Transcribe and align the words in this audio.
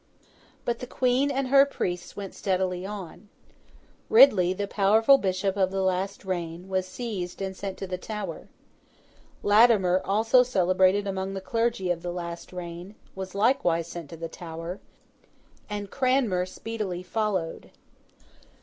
But 0.65 0.79
the 0.79 0.87
Queen 0.87 1.29
and 1.29 1.49
her 1.49 1.63
priests 1.63 2.15
went 2.15 2.33
steadily 2.33 2.87
on. 2.87 3.29
Ridley, 4.09 4.51
the 4.51 4.67
powerful 4.67 5.19
bishop 5.19 5.55
of 5.55 5.69
the 5.69 5.83
last 5.83 6.25
reign, 6.25 6.67
was 6.67 6.87
seized 6.87 7.39
and 7.39 7.55
sent 7.55 7.77
to 7.77 7.85
the 7.85 7.99
Tower. 7.99 8.47
Latimer, 9.43 10.01
also 10.03 10.41
celebrated 10.41 11.05
among 11.05 11.35
the 11.35 11.39
Clergy 11.39 11.91
of 11.91 12.01
the 12.01 12.11
last 12.11 12.51
reign, 12.51 12.95
was 13.13 13.35
likewise 13.35 13.85
sent 13.85 14.09
to 14.09 14.17
the 14.17 14.27
Tower, 14.27 14.79
and 15.69 15.91
Cranmer 15.91 16.47
speedily 16.47 17.03
followed. 17.03 17.69